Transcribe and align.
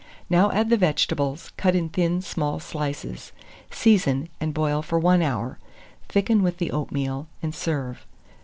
Now 0.31 0.49
add 0.49 0.71
the 0.71 0.77
vegetables, 0.77 1.51
cut 1.57 1.75
in 1.75 1.89
thin 1.89 2.23
small 2.23 2.59
slices; 2.59 3.31
season, 3.69 4.29
and 4.39 4.51
boil 4.51 4.81
for 4.81 4.97
1 4.97 5.21
hour. 5.21 5.59
Thicken 6.09 6.41
with 6.41 6.57
the 6.57 6.71
oatmeal, 6.71 7.27
and 7.43 7.53
serve. 7.53 8.07